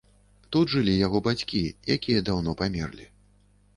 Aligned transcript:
Тут 0.55 0.71
жылі 0.75 0.95
яго 1.01 1.21
бацькі, 1.29 1.61
якія 1.97 2.25
даўно 2.31 2.59
памерлі. 2.63 3.05